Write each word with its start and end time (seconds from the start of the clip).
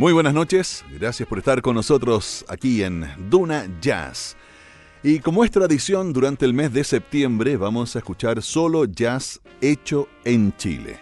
Muy 0.00 0.14
buenas 0.14 0.32
noches, 0.32 0.82
gracias 0.98 1.28
por 1.28 1.36
estar 1.36 1.60
con 1.60 1.74
nosotros 1.74 2.46
aquí 2.48 2.82
en 2.82 3.06
Duna 3.28 3.66
Jazz. 3.82 4.34
Y 5.02 5.18
como 5.18 5.44
es 5.44 5.50
tradición, 5.50 6.14
durante 6.14 6.46
el 6.46 6.54
mes 6.54 6.72
de 6.72 6.84
septiembre 6.84 7.58
vamos 7.58 7.94
a 7.94 7.98
escuchar 7.98 8.40
solo 8.40 8.86
jazz 8.86 9.42
hecho 9.60 10.08
en 10.24 10.56
Chile. 10.56 11.00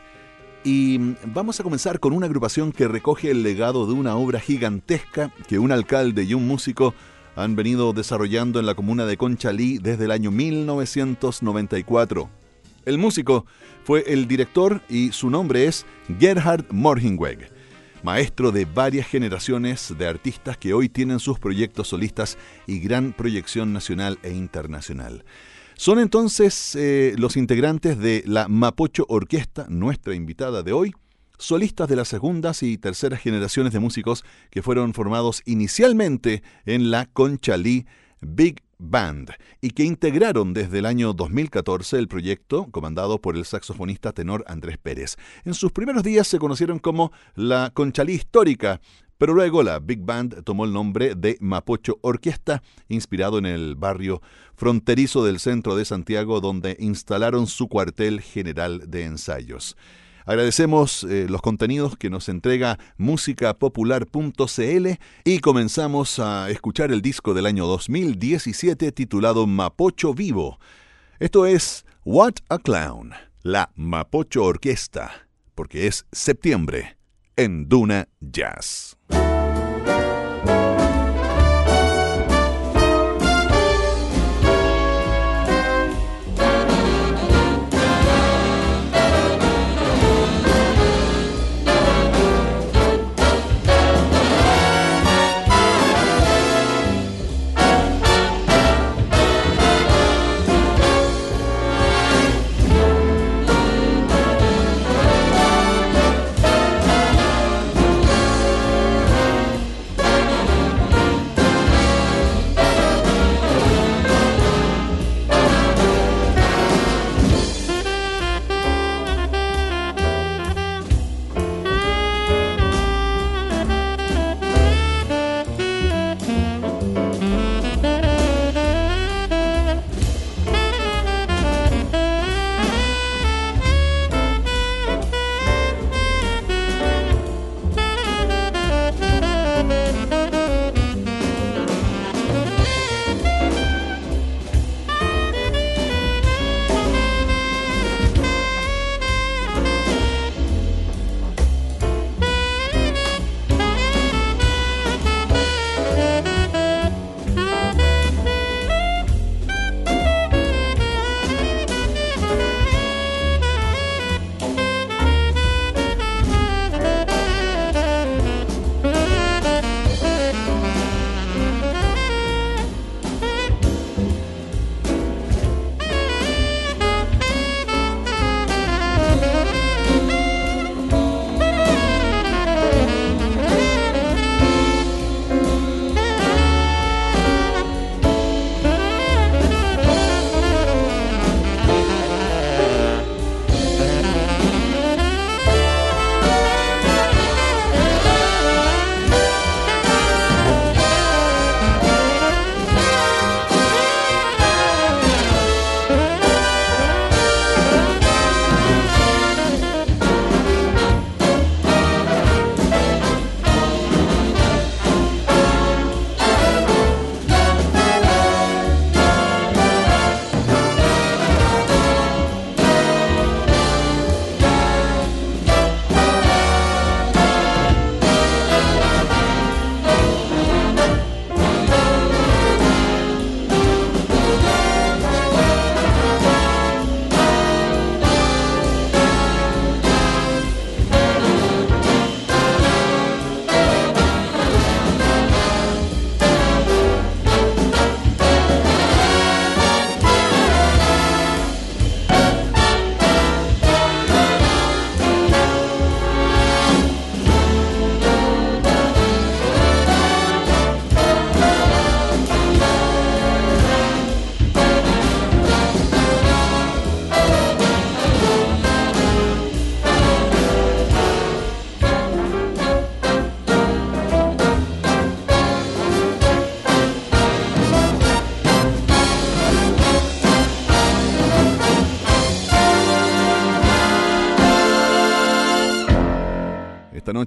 Y 0.65 0.99
vamos 1.27 1.61
a 1.61 1.63
comenzar 1.63 2.01
con 2.01 2.13
una 2.13 2.27
agrupación 2.27 2.73
que 2.73 2.89
recoge 2.89 3.31
el 3.31 3.45
legado 3.45 3.87
de 3.87 3.93
una 3.93 4.17
obra 4.17 4.41
gigantesca 4.41 5.33
que 5.47 5.61
un 5.61 5.71
alcalde 5.71 6.25
y 6.25 6.35
un 6.35 6.49
músico 6.49 6.93
han 7.37 7.55
venido 7.55 7.93
desarrollando 7.93 8.59
en 8.59 8.67
la 8.67 8.75
comuna 8.75 9.07
de 9.07 9.17
Conchalí 9.17 9.79
desde 9.79 10.07
el 10.07 10.11
año 10.11 10.33
1994. 10.33 12.29
El 12.85 12.99
músico 12.99 13.47
fue 13.85 14.03
el 14.09 14.27
director 14.27 14.83
y 14.89 15.13
su 15.13 15.31
nombre 15.31 15.67
es 15.67 15.87
Gerhard 16.19 16.65
Morhingweg 16.73 17.58
maestro 18.03 18.53
de 18.53 18.65
varias 18.65 19.07
generaciones 19.07 19.95
de 19.97 20.07
artistas 20.07 20.57
que 20.57 20.75
hoy 20.75 20.89
tienen 20.89 21.21
sus 21.21 21.39
proyectos 21.39 21.89
solistas 21.89 22.39
y 22.67 22.79
gran 22.79 23.13
proyección 23.13 23.73
nacional 23.73 24.19
e 24.23 24.31
internacional. 24.31 25.25
Son 25.77 25.99
entonces 25.99 26.75
eh, 26.75 27.15
los 27.19 27.37
integrantes 27.37 27.99
de 27.99 28.23
la 28.27 28.49
Mapocho 28.49 29.07
Orquesta, 29.09 29.67
nuestra 29.69 30.15
invitada 30.15 30.63
de 30.63 30.73
hoy, 30.73 30.93
solistas 31.39 31.89
de 31.89 31.97
las 31.97 32.09
segundas 32.09 32.63
y 32.63 32.79
terceras 32.79 33.21
generaciones 33.21 33.73
de 33.73 33.79
músicos 33.79 34.25
que 34.51 34.63
fueron 34.63 34.93
formados 34.93 35.43
inicialmente 35.47 36.43
en 36.67 36.91
la 36.91 37.07
Conchalí 37.07 37.87
Big 38.21 38.63
Band 38.79 39.33
y 39.61 39.71
que 39.71 39.85
integraron 39.85 40.55
desde 40.55 40.79
el 40.79 40.87
año 40.87 41.13
2014 41.13 41.99
el 41.99 42.09
proyecto 42.09 42.69
comandado 42.71 43.21
por 43.21 43.37
el 43.37 43.45
saxofonista 43.45 44.13
tenor 44.13 44.45
Andrés 44.47 44.79
Pérez. 44.79 45.17
En 45.45 45.55
sus 45.55 45.73
primeros 45.73 46.03
días 46.03 46.27
se 46.27 46.39
conocieron 46.39 46.79
como 46.79 47.13
la 47.35 47.71
Conchalí 47.75 48.15
Histórica, 48.15 48.81
pero 49.19 49.35
luego 49.35 49.63
la 49.63 49.81
Big 49.81 50.01
Band 50.01 50.45
tomó 50.45 50.65
el 50.65 50.73
nombre 50.73 51.15
de 51.17 51.37
Mapocho 51.41 51.99
Orquesta, 52.03 52.63
inspirado 52.89 53.39
en 53.39 53.47
el 53.47 53.75
barrio 53.75 54.23
fronterizo 54.55 55.25
del 55.25 55.41
centro 55.41 55.75
de 55.77 55.85
Santiago 55.85 56.41
donde 56.41 56.77
instalaron 56.79 57.49
su 57.49 57.69
cuartel 57.69 58.21
general 58.21 58.89
de 58.89 59.05
ensayos. 59.05 59.77
Agradecemos 60.29 61.05
eh, 61.05 61.27
los 61.27 61.41
contenidos 61.41 61.97
que 61.97 62.11
nos 62.11 62.29
entrega 62.29 62.79
musicapopular.cl 62.99 64.89
y 65.25 65.39
comenzamos 65.39 66.19
a 66.19 66.51
escuchar 66.51 66.93
el 66.93 67.01
disco 67.01 67.33
del 67.33 67.47
año 67.47 67.67
2017 67.67 68.93
titulado 68.93 69.47
Mapocho 69.47 70.13
Vivo. 70.13 70.61
Esto 71.19 71.47
es 71.47 71.87
What 72.05 72.35
a 72.51 72.59
Clown, 72.59 73.15
la 73.43 73.71
Mapocho 73.75 74.45
Orquesta, 74.45 75.11
porque 75.55 75.87
es 75.87 76.05
septiembre 76.13 76.99
en 77.37 77.67
Duna 77.71 78.09
Jazz. 78.21 78.98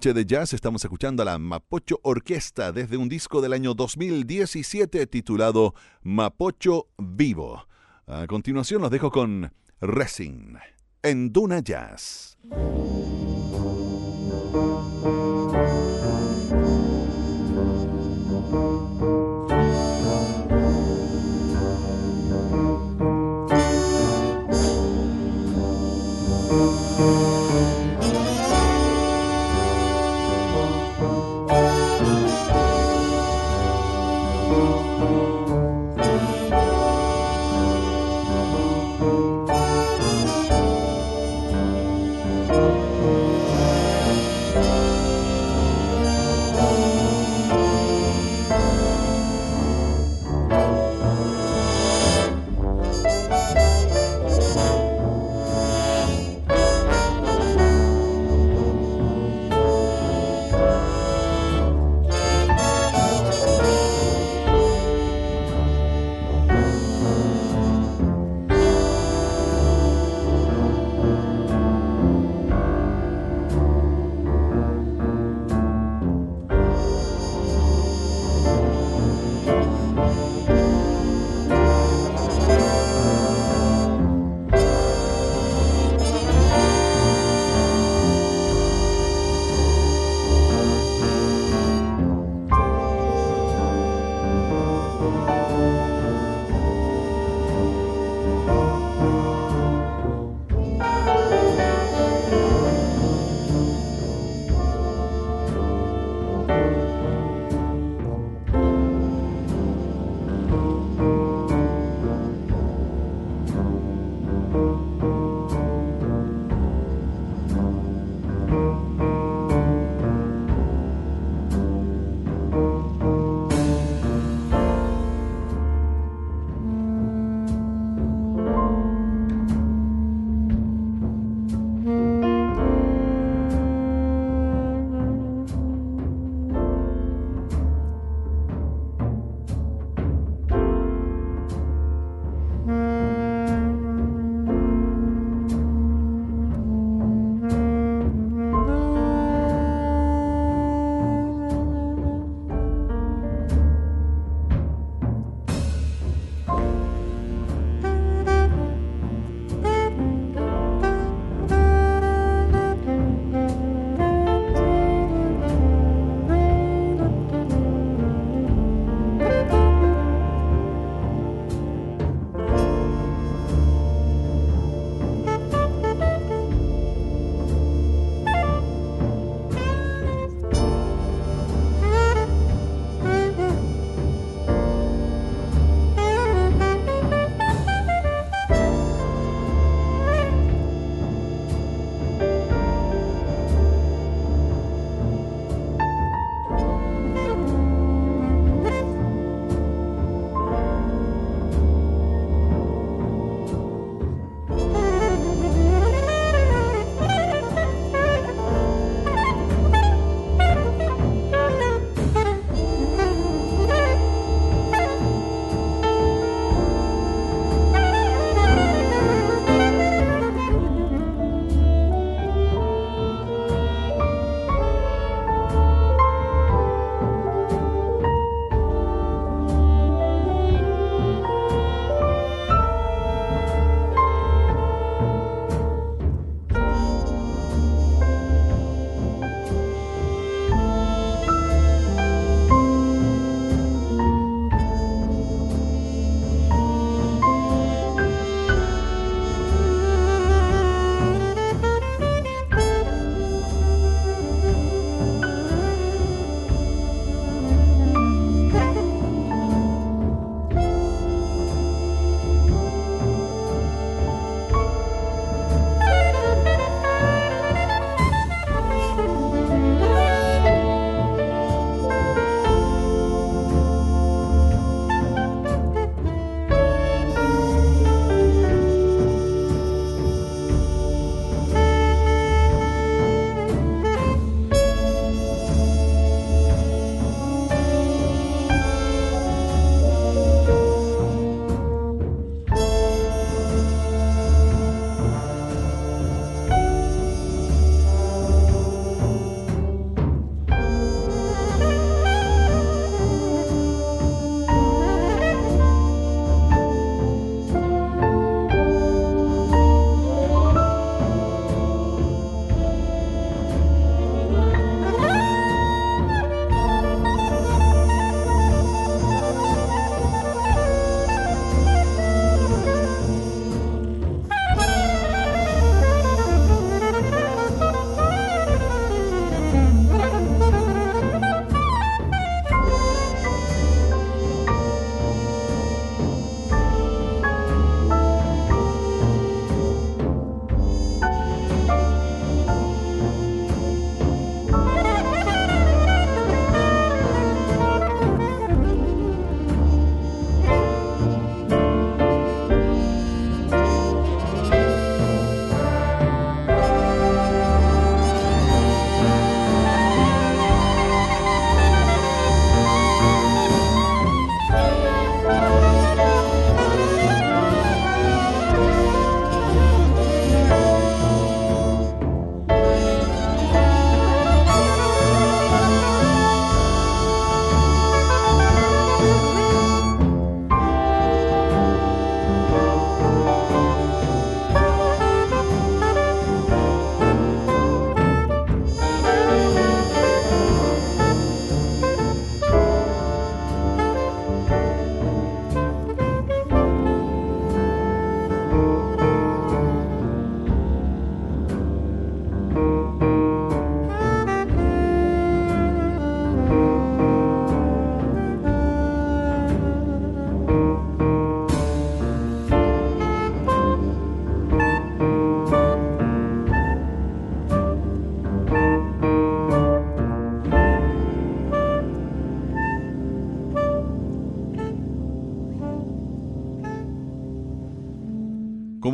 Noche 0.01 0.13
de 0.15 0.25
jazz 0.25 0.53
estamos 0.53 0.83
escuchando 0.83 1.21
a 1.21 1.25
la 1.25 1.38
Mapocho 1.38 2.00
Orquesta 2.01 2.71
desde 2.71 2.98
un 2.98 3.07
disco 3.07 3.39
del 3.39 3.53
año 3.53 3.75
2017 3.75 5.06
titulado 5.06 5.75
Mapocho 6.01 6.88
Vivo. 6.98 7.68
A 8.07 8.25
continuación 8.25 8.81
los 8.81 8.89
dejo 8.89 9.12
con 9.12 9.53
Resin 9.80 10.57
en 11.03 11.31
Duna 11.31 11.59
Jazz. 11.59 12.36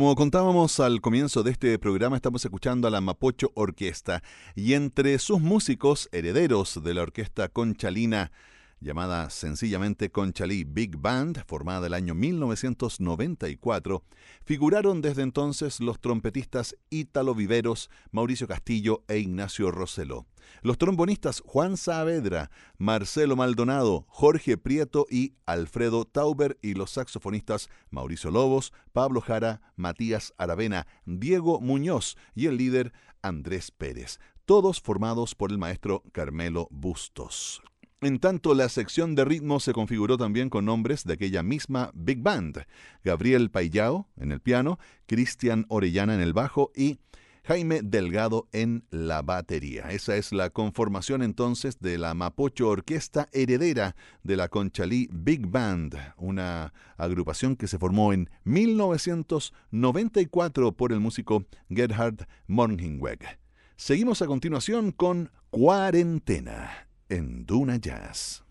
Como 0.08 0.16
contábamos 0.16 0.80
al 0.80 1.02
comienzo 1.02 1.42
de 1.42 1.50
este 1.50 1.78
programa, 1.78 2.16
estamos 2.16 2.42
escuchando 2.42 2.88
a 2.88 2.90
la 2.90 3.02
Mapocho 3.02 3.52
Orquesta 3.52 4.22
y 4.56 4.72
entre 4.72 5.18
sus 5.18 5.38
músicos 5.38 6.08
herederos 6.12 6.82
de 6.82 6.94
la 6.94 7.02
orquesta 7.02 7.48
conchalina 7.48 8.32
llamada 8.80 9.28
sencillamente 9.30 10.10
Conchalí 10.10 10.64
Big 10.64 10.96
Band, 10.96 11.42
formada 11.46 11.86
el 11.86 11.94
año 11.94 12.14
1994, 12.14 14.04
figuraron 14.44 15.00
desde 15.00 15.22
entonces 15.22 15.80
los 15.80 16.00
trompetistas 16.00 16.76
Ítalo 16.90 17.34
Viveros, 17.34 17.90
Mauricio 18.10 18.46
Castillo 18.46 19.04
e 19.08 19.18
Ignacio 19.18 19.70
Roseló. 19.70 20.26
Los 20.62 20.78
trombonistas 20.78 21.42
Juan 21.44 21.76
Saavedra, 21.76 22.50
Marcelo 22.78 23.36
Maldonado, 23.36 24.06
Jorge 24.08 24.56
Prieto 24.56 25.06
y 25.10 25.34
Alfredo 25.46 26.04
Tauber 26.04 26.58
y 26.62 26.74
los 26.74 26.92
saxofonistas 26.92 27.68
Mauricio 27.90 28.30
Lobos, 28.30 28.72
Pablo 28.92 29.20
Jara, 29.20 29.60
Matías 29.76 30.32
Aravena, 30.38 30.86
Diego 31.04 31.60
Muñoz 31.60 32.16
y 32.34 32.46
el 32.46 32.56
líder 32.56 32.92
Andrés 33.22 33.70
Pérez, 33.70 34.18
todos 34.46 34.80
formados 34.80 35.34
por 35.34 35.50
el 35.50 35.58
maestro 35.58 36.02
Carmelo 36.12 36.68
Bustos. 36.70 37.60
En 38.00 38.20
tanto, 38.20 38.54
la 38.54 38.68
sección 38.68 39.16
de 39.16 39.24
ritmo 39.24 39.58
se 39.58 39.72
configuró 39.72 40.16
también 40.16 40.50
con 40.50 40.64
nombres 40.64 41.02
de 41.02 41.14
aquella 41.14 41.42
misma 41.42 41.90
Big 41.94 42.22
Band. 42.22 42.64
Gabriel 43.02 43.50
Payao 43.50 44.08
en 44.16 44.30
el 44.30 44.40
piano, 44.40 44.78
Cristian 45.06 45.66
Orellana 45.68 46.14
en 46.14 46.20
el 46.20 46.32
bajo 46.32 46.70
y 46.76 47.00
Jaime 47.42 47.82
Delgado 47.82 48.46
en 48.52 48.84
la 48.90 49.22
batería. 49.22 49.90
Esa 49.90 50.16
es 50.16 50.32
la 50.32 50.50
conformación 50.50 51.24
entonces 51.24 51.80
de 51.80 51.98
la 51.98 52.14
Mapocho 52.14 52.68
Orquesta 52.68 53.26
heredera 53.32 53.96
de 54.22 54.36
la 54.36 54.46
Conchalí 54.46 55.08
Big 55.10 55.48
Band, 55.48 55.98
una 56.18 56.72
agrupación 56.96 57.56
que 57.56 57.66
se 57.66 57.80
formó 57.80 58.12
en 58.12 58.30
1994 58.44 60.76
por 60.76 60.92
el 60.92 61.00
músico 61.00 61.46
Gerhard 61.68 62.28
Morgenweg. 62.46 63.40
Seguimos 63.74 64.22
a 64.22 64.26
continuación 64.26 64.92
con 64.92 65.32
Cuarentena 65.50 66.87
en 67.08 67.46
Duna 67.46 67.76
Jazz. 67.76 68.42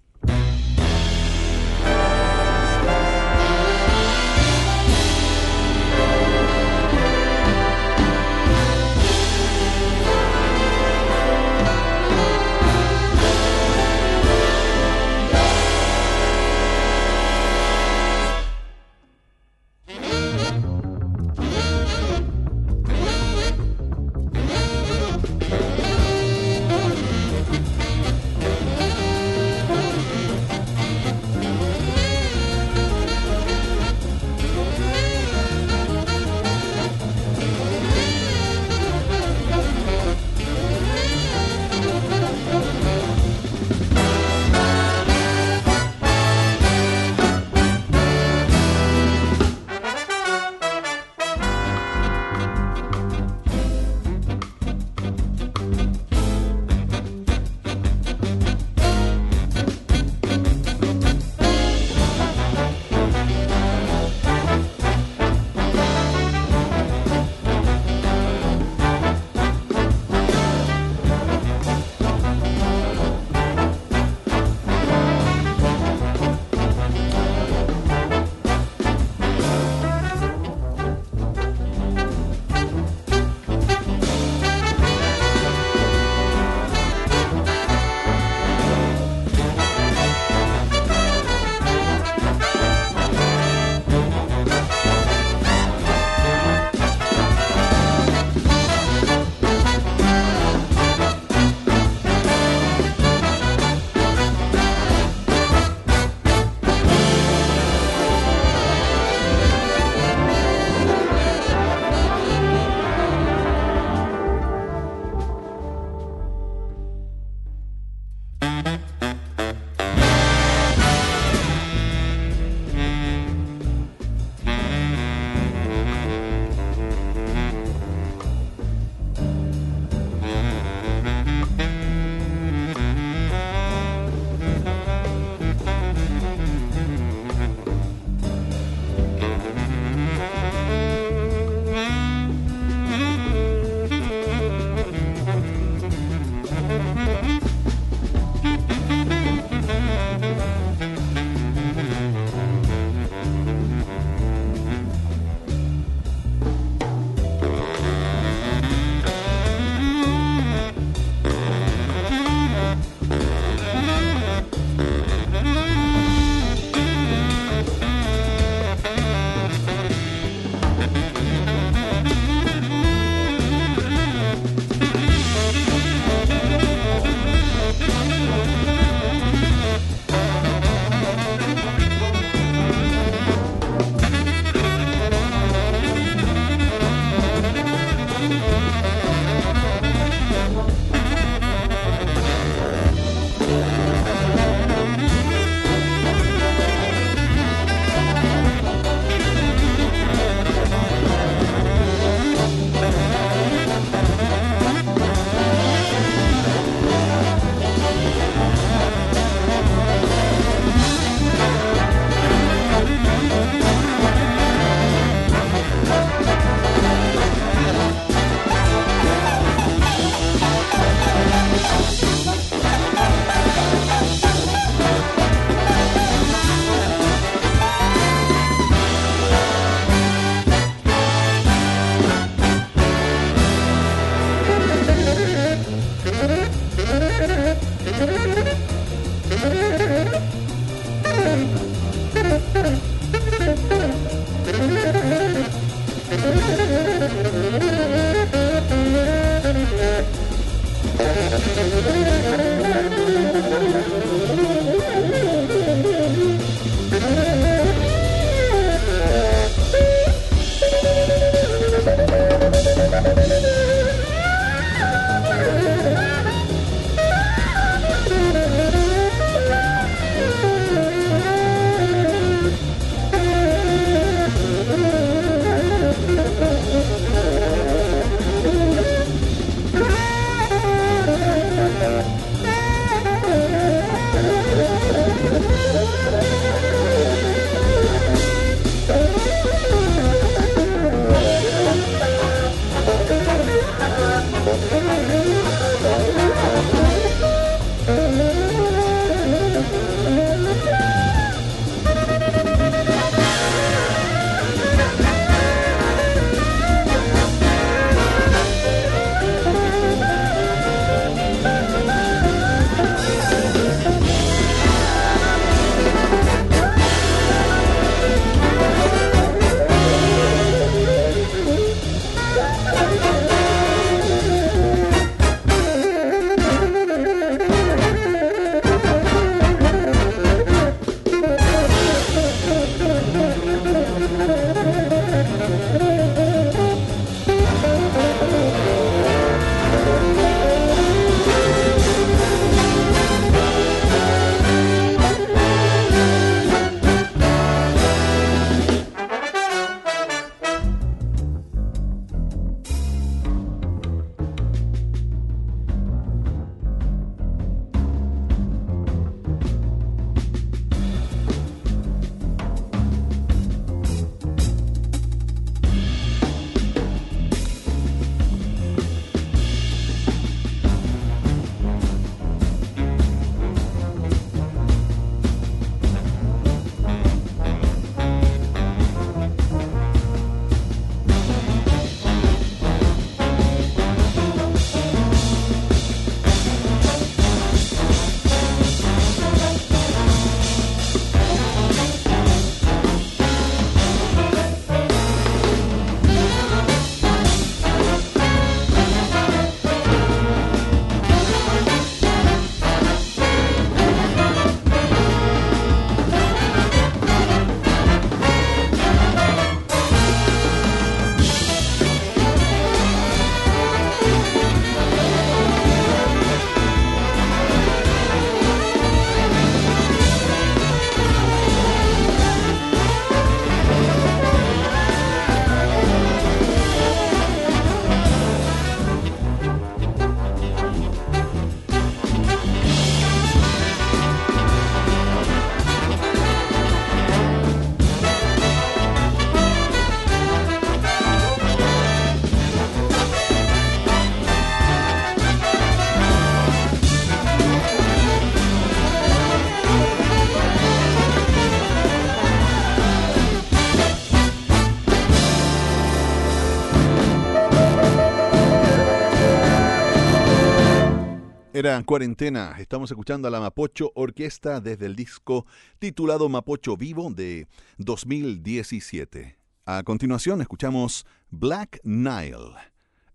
Era 461.57 461.81
cuarentena. 461.81 462.55
Estamos 462.59 462.91
escuchando 462.91 463.27
a 463.27 463.31
la 463.31 463.39
Mapocho 463.39 463.91
Orquesta 463.95 464.61
desde 464.61 464.85
el 464.85 464.95
disco 464.95 465.47
titulado 465.79 466.29
Mapocho 466.29 466.77
Vivo 466.77 467.09
de 467.09 467.47
2017. 467.79 469.39
A 469.65 469.81
continuación 469.81 470.39
escuchamos 470.41 471.07
Black 471.31 471.79
Nile 471.83 472.53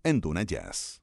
en 0.02 0.20
Duna 0.20 0.42
Jazz. 0.42 1.00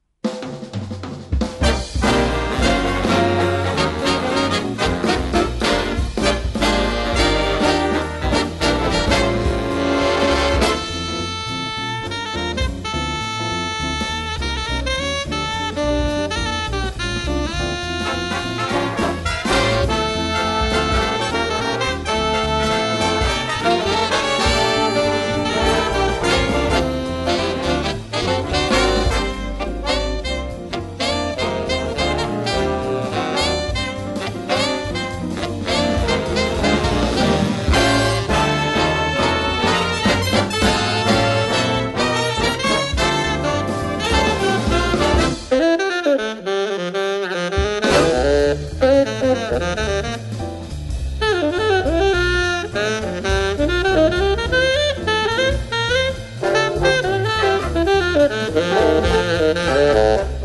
Música 58.70 60.39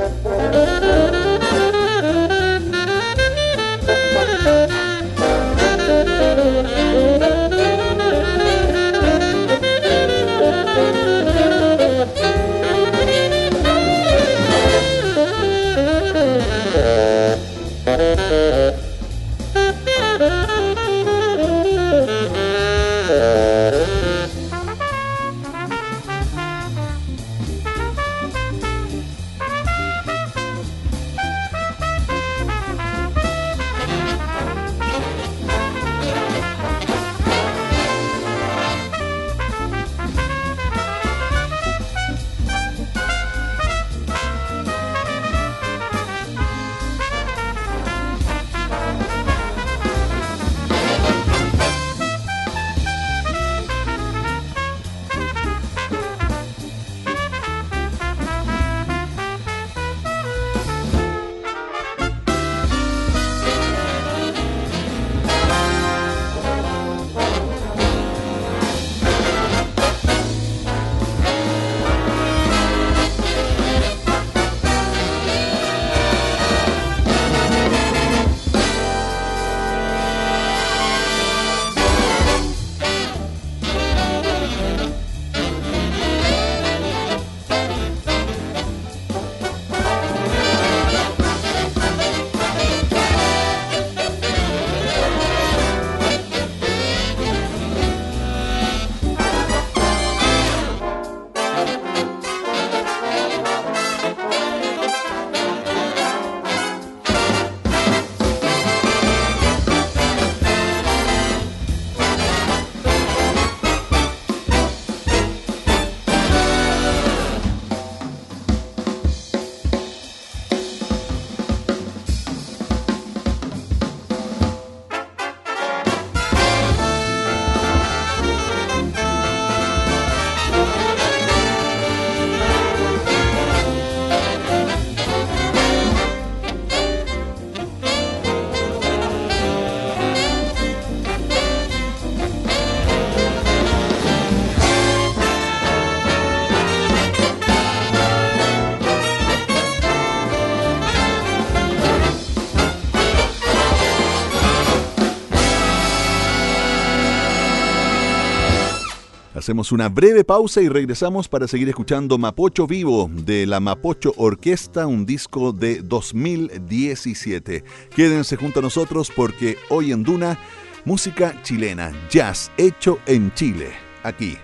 Hacemos 159.45 159.71
una 159.71 159.89
breve 159.89 160.23
pausa 160.23 160.59
y 160.59 160.69
regresamos 160.69 161.27
para 161.27 161.47
seguir 161.47 161.69
escuchando 161.69 162.17
Mapocho 162.17 162.65
Vivo 162.65 163.11
de 163.13 163.45
la 163.45 163.59
Mapocho 163.59 164.11
Orquesta, 164.17 164.87
un 164.87 165.05
disco 165.05 165.53
de 165.53 165.83
2017. 165.83 167.63
Quédense 167.95 168.37
junto 168.37 168.57
a 168.57 168.63
nosotros 168.63 169.11
porque 169.15 169.55
hoy 169.69 169.91
en 169.91 170.01
Duna, 170.01 170.39
música 170.83 171.39
chilena, 171.43 171.91
jazz 172.09 172.51
hecho 172.57 172.97
en 173.05 173.31
Chile, 173.35 173.69
aquí 174.01 174.35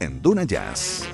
en 0.00 0.20
Duna 0.20 0.44
Jazz. 0.44 1.08